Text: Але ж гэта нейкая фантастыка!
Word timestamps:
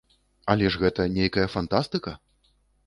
Але 0.53 0.71
ж 0.75 0.81
гэта 0.85 1.07
нейкая 1.19 1.47
фантастыка! 1.59 2.17